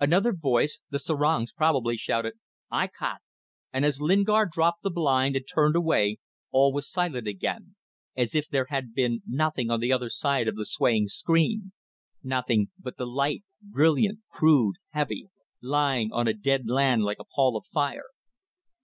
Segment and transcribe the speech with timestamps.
[0.00, 2.34] Another voice the serang's probably shouted:
[2.72, 3.18] "Ikat!"
[3.72, 6.18] and as Lingard dropped the blind and turned away
[6.50, 7.76] all was silent again,
[8.16, 11.70] as if there had been nothing on the other side of the swaying screen;
[12.24, 15.28] nothing but the light, brilliant, crude, heavy,
[15.62, 18.08] lying on a dead land like a pall of fire.